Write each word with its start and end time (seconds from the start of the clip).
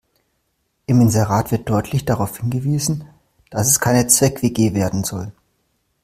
Im 0.87 0.99
Inserat 0.99 1.51
wird 1.51 1.69
deutlich 1.69 2.05
darauf 2.05 2.37
hingewiesen, 2.37 3.07
dass 3.51 3.67
es 3.67 3.79
keine 3.79 4.07
Zweck-WG 4.07 4.73
werden 4.73 5.03
soll. 5.03 5.31